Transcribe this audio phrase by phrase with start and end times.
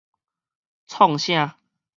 [0.87, 1.59] 創啥